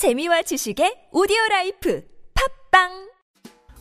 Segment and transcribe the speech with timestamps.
[0.00, 2.02] 재미와 지식의 오디오 라이프
[2.70, 2.88] 팟빵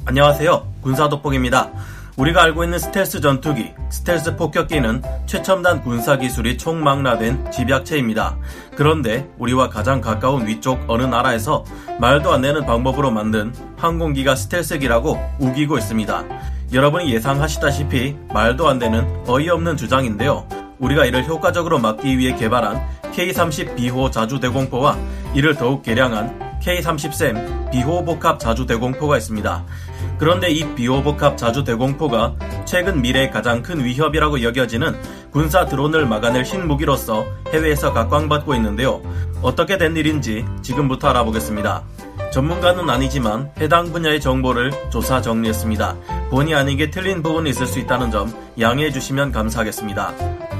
[0.03, 0.73] 안녕하세요.
[0.81, 1.71] 군사 돋보기입니다.
[2.17, 8.37] 우리가 알고 있는 스텔스 전투기, 스텔스 폭격기는 최첨단 군사 기술이 총망라된 집약체입니다.
[8.75, 11.63] 그런데 우리와 가장 가까운 위쪽 어느 나라에서
[12.01, 16.25] 말도 안 되는 방법으로 만든 항공기가 스텔스기라고 우기고 있습니다.
[16.73, 20.45] 여러분이 예상하시다시피 말도 안 되는 어이없는 주장인데요.
[20.79, 22.81] 우리가 이를 효과적으로 막기 위해 개발한
[23.11, 24.97] K-30 비호 자주 대공포와
[25.33, 29.65] 이를 더욱 개량한 K-30샘 비호 복합 자주 대공포가 있습니다.
[30.17, 34.95] 그런데 이 비호 복합 자주 대공포가 최근 미래의 가장 큰 위협이라고 여겨지는
[35.31, 39.01] 군사 드론을 막아낼 신무기로서 해외에서 각광받고 있는데요.
[39.41, 41.83] 어떻게 된 일인지 지금부터 알아보겠습니다.
[42.31, 45.95] 전문가는 아니지만 해당 분야의 정보를 조사 정리했습니다.
[46.29, 50.58] 본의 아니게 틀린 부분이 있을 수 있다는 점 양해해 주시면 감사하겠습니다.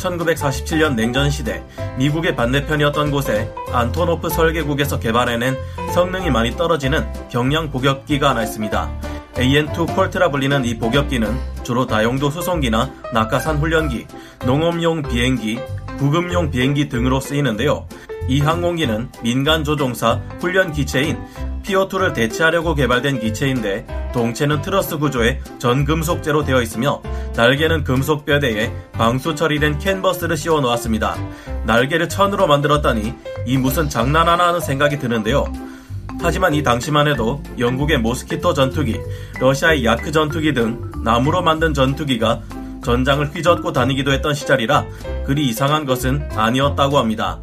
[0.00, 1.62] 1947년 냉전 시대
[1.98, 5.56] 미국의 반대편이었던 곳에 안토노프 설계국에서 개발해낸
[5.94, 8.90] 성능이 많이 떨어지는 경량 복엽기가 하나 있습니다.
[9.34, 14.06] AN2 콜트라 불리는 이 복엽기는 주로 다용도 수송기나 낙하산 훈련기,
[14.44, 15.60] 농업용 비행기,
[15.98, 17.86] 구급용 비행기 등으로 쓰이는데요.
[18.28, 21.18] 이 항공기는 민간 조종사 훈련 기체인
[21.62, 27.02] 피오2를 대체하려고 개발된 기체인데 동체는 트러스 구조의 전금속재로 되어 있으며
[27.36, 31.16] 날개는 금속 뼈대에 방수 처리된 캔버스를 씌워 놓았습니다.
[31.64, 33.14] 날개를 천으로 만들었다니
[33.46, 35.44] 이 무슨 장난하나 하는 생각이 드는데요.
[36.22, 39.00] 하지만 이 당시만 해도 영국의 모스키토 전투기,
[39.38, 42.42] 러시아의 야크 전투기 등 나무로 만든 전투기가
[42.84, 44.86] 전장을 휘젓고 다니기도 했던 시절이라
[45.26, 47.38] 그리 이상한 것은 아니었다고 합니다.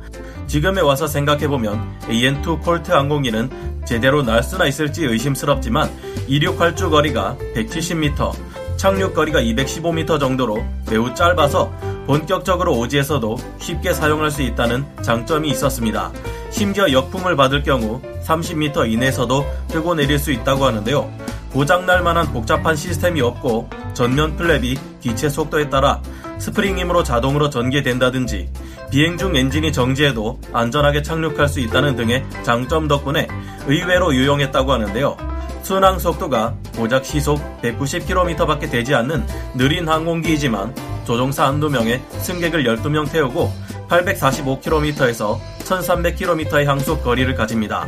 [0.48, 5.90] 지금에 와서 생각해보면 AN2 콜트 항공기는 제대로 날 수나 있을지 의심스럽지만
[6.28, 8.34] 이륙 활주 거리가 170m,
[8.78, 11.72] 착륙 거리가 215m 정도로 매우 짧아서
[12.06, 16.12] 본격적으로 오지에서도 쉽게 사용할 수 있다는 장점이 있었습니다.
[16.50, 21.12] 심지어 역풍을 받을 경우 30m 이내에서도 뜨고 내릴 수 있다고 하는데요.
[21.52, 26.02] 고장날 만한 복잡한 시스템이 없고 전면 플랩이 기체 속도에 따라
[26.40, 28.50] 스프링 힘으로 자동으로 전개된다든지
[28.90, 33.28] 비행 중 엔진이 정지해도 안전하게 착륙할 수 있다는 등의 장점 덕분에
[33.68, 35.18] 의외로 유용했다고 하는데요.
[35.64, 39.26] 순항 속도가 고작 시속 190km밖에 되지 않는
[39.56, 40.74] 느린 항공기이지만
[41.06, 43.52] 조종사 한두 명에 승객을 12명 태우고
[43.90, 47.88] 845km에서 1300km의 항속 거리를 가집니다.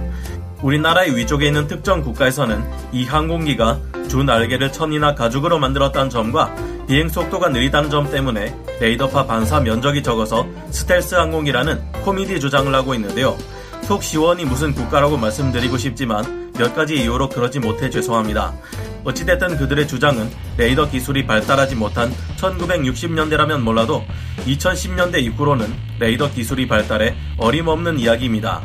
[0.62, 2.62] 우리나라의 위쪽에 있는 특정 국가에서는
[2.92, 3.80] 이 항공기가
[4.10, 6.54] 주 날개를 천이나 가죽으로 만들었다는 점과
[6.90, 13.38] 비행 속도가 느리다는 점 때문에 레이더파 반사 면적이 적어서 스텔스 항공이라는 코미디 주장을 하고 있는데요.
[13.84, 18.56] 속 시원이 무슨 국가라고 말씀드리고 싶지만 몇 가지 이유로 그러지 못해 죄송합니다.
[19.04, 24.04] 어찌됐든 그들의 주장은 레이더 기술이 발달하지 못한 1960년대라면 몰라도
[24.48, 28.64] 2010년대 이후로는 레이더 기술이 발달해 어림없는 이야기입니다.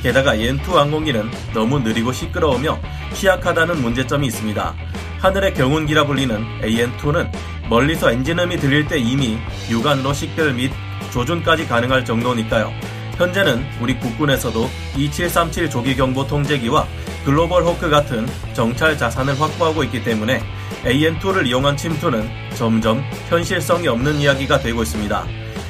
[0.00, 2.78] 게다가 옌2 항공기는 너무 느리고 시끄러우며
[3.14, 4.74] 취약하다는 문제점이 있습니다.
[5.24, 7.30] 하늘의 경운기라 불리는 AN2는
[7.70, 9.38] 멀리서 엔진음이 들릴 때 이미
[9.70, 10.70] 육안으로 식별 및
[11.14, 12.70] 조준까지 가능할 정도니까요.
[13.16, 14.68] 현재는 우리 국군에서도
[14.98, 16.86] 2737 조기경보 통제기와
[17.24, 20.42] 글로벌 호크 같은 정찰 자산을 확보하고 있기 때문에
[20.84, 25.26] AN2를 이용한 침투는 점점 현실성이 없는 이야기가 되고 있습니다.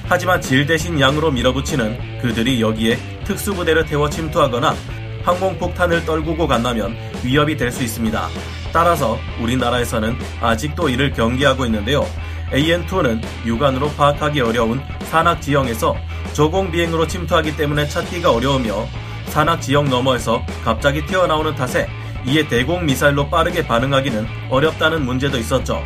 [0.06, 4.75] 하지만 질 대신 양으로 밀어붙이는 그들이 여기에 특수부대를 태워 침투하거나
[5.22, 8.28] 항공폭탄을 떨구고 간다면 위협이 될 수 있습니다.
[8.75, 12.05] 따라서 우리나라에서는 아직도 이를 경계하고 있는데요.
[12.51, 15.95] AN2는 육안으로 파악하기 어려운 산악 지형에서
[16.33, 18.89] 조공 비행으로 침투하기 때문에 찾기가 어려우며
[19.27, 21.89] 산악 지역 너머에서 갑자기 튀어나오는 탓에
[22.27, 25.81] 이에 대공 미사일로 빠르게 반응하기는 어렵다는 문제도 있었죠.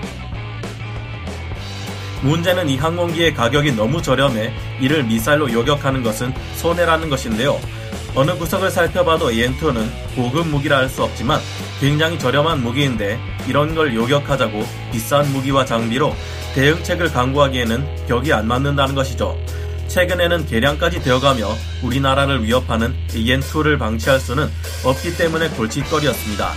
[2.22, 7.60] 문제는 이 항공기의 가격이 너무 저렴해 이를 미사일로 요격하는 것은 손해라는 것인데요.
[8.14, 11.40] 어느 구석을 살펴봐도 AN2는 고급 무기라 할 수 없지만
[11.80, 16.14] 굉장히 저렴한 무기인데 이런 걸 요격하자고 비싼 무기와 장비로
[16.54, 19.38] 대응책을 강구하기에는 격이 안 맞는다는 것이죠.
[19.88, 21.46] 최근에는 개량까지 되어가며
[21.82, 24.50] 우리나라를 위협하는 AN2를 방치할 수는
[24.84, 26.52] 없기 때문에 골칫거리였습니다.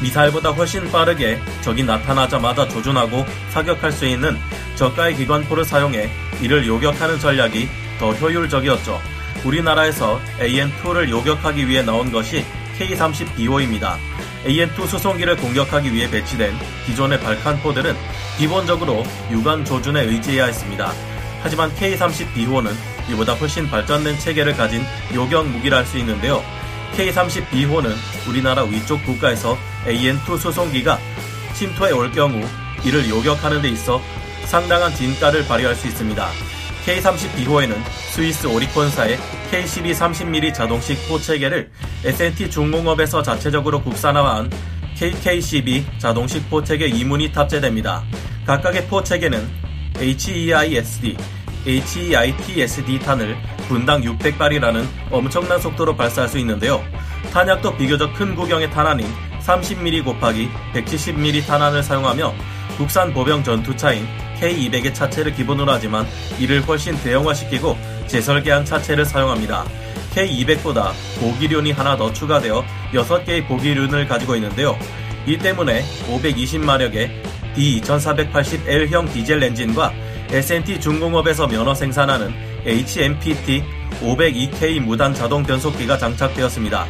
[0.00, 4.36] 미사일보다 훨씬 빠르게 적이 나타나자마자 조준하고 사격할 수 있는
[4.76, 6.10] 저가의 기관포를 사용해
[6.40, 7.68] 이를 요격하는 전략이
[7.98, 9.00] 더 효율적이었죠.
[9.44, 12.44] 우리나라에서 AN2를 요격하기 위해 나온 것이
[12.78, 13.96] K-30BO입니다.
[14.46, 16.54] AN2 수송기를 공격하기 위해 배치된
[16.86, 17.94] 기존의 발칸포들은
[18.38, 20.92] 기본적으로 유관 조준에 의지해야 했습니다.
[21.42, 22.72] 하지만 K-30B호는
[23.10, 24.84] 이보다 훨씬 발전된 체계를 가진
[25.14, 26.42] 요격 무기라 할 수 있는데요.
[26.96, 27.92] K-30B호는
[28.28, 30.98] 우리나라 위쪽 국가에서 AN2 수송기가
[31.54, 32.46] 침투해 올 경우
[32.84, 34.00] 이를 요격하는 데 있어
[34.44, 36.51] 상당한 진가를 발휘할 수 있습니다.
[36.84, 37.76] K30B호에는
[38.12, 39.18] 스위스 오리콘사의
[39.50, 41.70] K12 30mm 자동식 포 체계를
[42.04, 44.50] S&T 중공업에서 자체적으로 국산화한
[44.96, 48.04] KK12 자동식 포 체계 2문이 탑재됩니다.
[48.46, 49.48] 각각의 포 체계는
[49.96, 51.16] HEISD,
[51.66, 53.36] HEITSD 탄을
[53.68, 56.82] 분당 600발이라는 엄청난 속도로 발사할 수 있는데요.
[57.32, 59.06] 탄약도 비교적 큰 구경의 탄환인
[59.40, 62.34] 30mm 곱하기 170mm 탄환을 사용하며
[62.76, 64.06] 국산 보병 전투차인
[64.40, 66.06] K200의 차체를 기본으로 하지만
[66.38, 67.76] 이를 훨씬 대형화시키고
[68.06, 69.64] 재설계한 차체를 사용합니다.
[70.14, 74.76] K200보다 보기륜이 하나 더 추가되어 6개의 보기륜을 가지고 있는데요.
[75.26, 77.10] 이 때문에 520마력의
[77.54, 79.92] D2480L형 디젤 엔진과
[80.30, 82.32] S&T 중공업에서 면허 생산하는
[82.64, 83.62] HMPT
[84.00, 86.86] 502K 무단 자동 변속기가 장착되었습니다.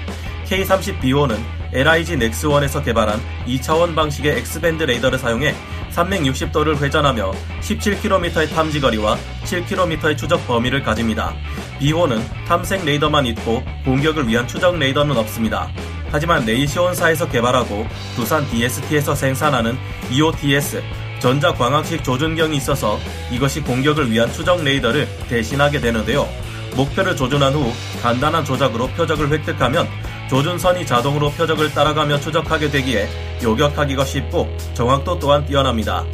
[0.47, 1.39] K30BO는
[1.73, 5.55] LIG 넥스1에서 개발한 2차원 방식의 X밴드 레이더를 사용해
[5.95, 11.35] 360도를 회전하며 17km의 탐지거리와 7km의 추적 범위를 가집니다.
[11.79, 15.69] BO는 탐색 레이더만 있고 공격을 위한 추적 레이더는 없습니다.
[16.11, 17.87] 하지만 네이시온사에서 개발하고
[18.17, 19.77] 두산 DST에서 생산하는
[20.11, 20.83] EOTS
[21.21, 22.99] 전자광학식 조준경이 있어서
[23.31, 26.29] 이것이 공격을 위한 추적 레이더를 대신하게 되는데요.
[26.77, 27.73] 목표를 조준한 후
[28.03, 29.87] 간단한 조작으로 표적을 획득하면
[30.33, 33.07] 조준선이 자동으로 표적을 따라가며 추적하게 되기에
[33.43, 36.07] 요격하기가 쉽고 정확도 또한 뛰어납니다.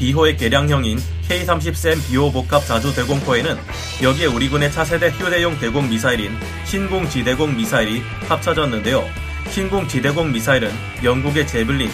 [0.00, 0.98] 비호의 개량형인
[1.28, 3.56] K-30샘 비호 복합 자주 대공포에는
[4.02, 9.04] 여기에 우리 군의 차세대 휴대용 대공 미사일인 신궁 지대공 미사일이 합쳐졌는데요.
[9.50, 10.72] 신궁 지대공 미사일은
[11.04, 11.88] 영국의 제블린,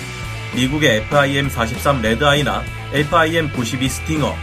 [0.57, 2.63] 미국의 FIM-43 레드아이나
[2.95, 4.35] FIM-92 스팅어,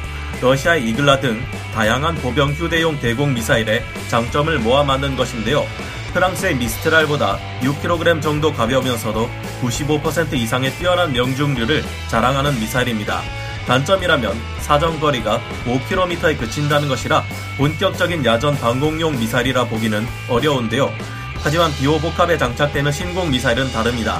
[0.42, 1.42] 러시아의 이글라 등
[1.74, 5.66] 다양한 보병 휴대용 대공 미사일의 장점을 모아 만든 것인데요.
[6.14, 9.30] 프랑스의 미스트랄보다 6kg 정도 가벼우면서도
[9.62, 13.22] 95% 이상의 뛰어난 명중률을 자랑하는 미사일입니다.
[13.68, 17.24] 단점이라면 사정거리가 5km에 그친다는 것이라
[17.58, 20.92] 본격적인 야전 방공용 미사일이라 보기는 어려운데요.
[21.36, 24.20] 하지만 비오 복합에 장착되는 신공 미사일은 다릅니다.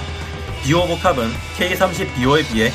[0.64, 2.72] 비오 복합은 K-30비오에 비해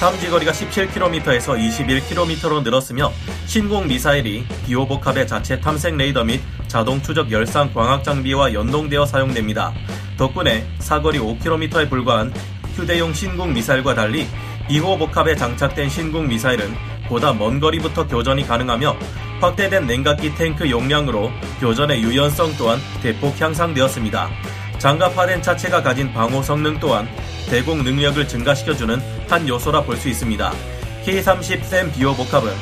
[0.00, 3.12] 탐지거리가 17km에서 21km로 늘었으며
[3.46, 9.72] 신공 미사일이 비오 복합의 자체 탐색 레이더 및 자동 추적 열상 광학 장비와 연동되어 사용됩니다.
[10.16, 12.32] 덕분에 사거리 5km에 불과한
[12.74, 14.26] 휴대용 신공 미사일과 달리
[14.68, 16.74] 비호 복합에 장착된 신궁 미사일은
[17.08, 18.96] 보다 먼 거리부터 교전이 가능하며
[19.40, 21.30] 확대된 냉각기 탱크 용량으로
[21.60, 24.28] 교전의 유연성 또한 대폭 향상되었습니다.
[24.78, 27.08] 장갑화된 차체가 가진 방호 성능 또한
[27.50, 30.52] 대공 능력을 증가시켜주는 한 요소라 볼 수 있습니다.
[31.04, 32.52] K30 샘 비오 복합은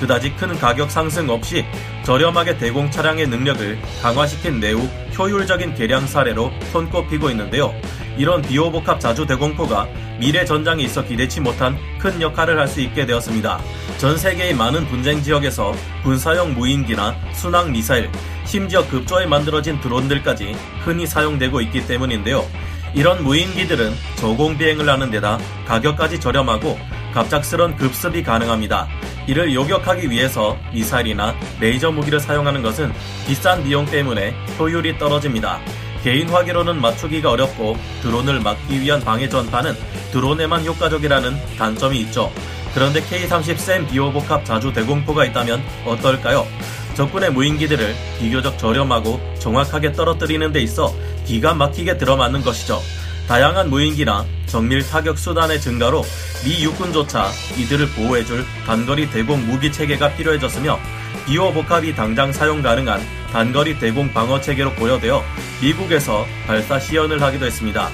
[0.00, 1.64] 그다지 큰 가격 상승 없이
[2.04, 4.80] 저렴하게 대공 차량의 능력을 강화시킨 매우
[5.18, 7.74] 효율적인 개량 사례로 손꼽히고 있는데요.
[8.16, 9.88] 이런 비호복합 자주 대공포가
[10.18, 13.60] 미래 전장에 있어 기대치 못한 큰 역할을 할 수 있게 되었습니다.
[13.98, 18.10] 전 세계의 많은 분쟁 지역에서 군사용 무인기나 순항 미사일,
[18.44, 20.54] 심지어 급조에 만들어진 드론들까지
[20.84, 22.44] 흔히 사용되고 있기 때문인데요.
[22.94, 26.78] 이런 무인기들은 저공 비행을 하는 데다 가격까지 저렴하고
[27.14, 28.86] 갑작스런 급습이 가능합니다.
[29.26, 32.92] 이를 요격하기 위해서 미사일이나 레이저 무기를 사용하는 것은
[33.26, 35.58] 비싼 비용 때문에 효율이 떨어집니다.
[36.02, 39.74] 개인 화기로는 맞추기가 어렵고 드론을 막기 위한 방해 전파는
[40.12, 42.30] 드론에만 효과적이라는 단점이 있죠.
[42.76, 46.46] 그런데 K-30 샘 비호복합 자주 대공포가 있다면 어떨까요?
[46.92, 52.82] 적군의 무인기들을 비교적 저렴하고 정확하게 떨어뜨리는 데 있어 기가 막히게 들어맞는 것이죠.
[53.28, 56.04] 다양한 무인기나 정밀 타격 수단의 증가로
[56.44, 60.78] 미 육군조차 이들을 보호해줄 단거리 대공 무기 체계가 필요해졌으며
[61.24, 63.00] 비호 복합이 당장 사용 가능한
[63.32, 65.24] 단거리 대공 방어 체계로 고려되어
[65.62, 67.88] 미국에서 발사 시연을 하기도 했습니다.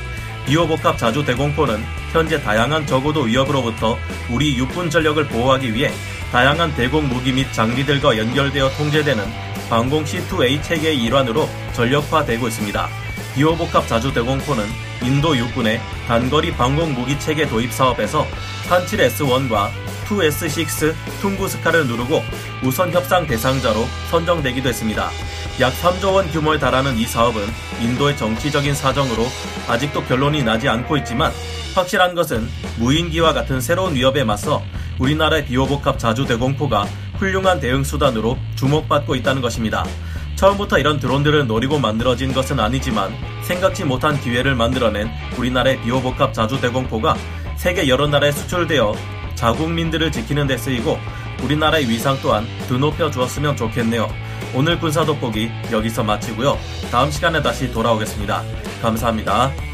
[0.44, 3.98] 비호 복합 자주 대공포는 현재 다양한 적어도 위협으로부터
[4.30, 5.90] 우리 육군 전력을 보호하기 위해
[6.30, 9.24] 다양한 대공 무기 및 장비들과 연결되어 통제되는
[9.70, 13.01] 방공 C2A 체계의 일환으로 전력화되고 있습니다.
[13.34, 14.64] 비호복합 자주 대공포는
[15.02, 18.26] 인도 육군의 단거리 방공 무기 체계 도입 사업에서
[18.68, 19.70] 37S1과
[20.06, 22.22] 2S6 퉁구스카를 누르고
[22.62, 25.08] 우선 협상 대상자로 선정되기도 했습니다.
[25.60, 27.42] 약 3조 원 규모에 달하는 이 사업은
[27.80, 29.24] 인도의 정치적인 사정으로
[29.68, 31.32] 아직도 결론이 나지 않고 있지만
[31.74, 32.46] 확실한 것은
[32.78, 34.62] 무인기와 같은 새로운 위협에 맞서
[34.98, 36.86] 우리나라의 비호복합 자주 대공포가
[37.16, 39.84] 훌륭한 대응 수단으로 주목받고 있다는 것입니다.
[40.42, 45.08] 처음부터 이런 드론들을 노리고 만들어진 것은 아니지만 생각지 못한 기회를 만들어낸
[45.38, 47.14] 우리나라의 비호복합 자주 대공포가
[47.54, 48.92] 세계 여러 나라에 수출되어
[49.36, 50.98] 자국민들을 지키는 데 쓰이고
[51.44, 54.08] 우리나라의 위상 또한 드높여 주었으면 좋겠네요.
[54.52, 56.58] 오늘 군사 돋보기 여기서 마치고요.
[56.90, 58.42] 다음 시간에 다시 돌아오겠습니다.
[58.82, 59.71] 감사합니다.